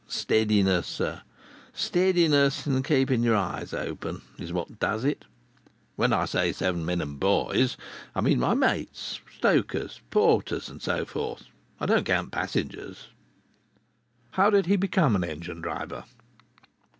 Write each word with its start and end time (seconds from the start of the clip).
Steadiness, 0.07 0.87
sir—steadiness 0.87 2.65
and 2.65 2.83
keeping 2.83 3.21
your 3.21 3.35
eyes 3.35 3.71
open, 3.71 4.23
is 4.39 4.51
what 4.51 4.79
does 4.79 5.03
it. 5.05 5.25
When 5.95 6.11
I 6.11 6.25
say 6.25 6.51
seven 6.53 6.83
men 6.87 7.01
and 7.01 7.19
boys, 7.19 7.77
I 8.15 8.21
mean 8.21 8.39
my 8.39 8.55
mates—stokers, 8.55 10.01
porters, 10.09 10.69
and 10.69 10.81
so 10.81 11.05
forth. 11.05 11.43
I 11.79 11.85
don't 11.85 12.03
count 12.03 12.31
passengers." 12.31 13.09
How 14.31 14.49
did 14.49 14.65
he 14.65 14.75
become 14.75 15.15
an 15.15 15.23
engine 15.23 15.61
driver? 15.61 16.05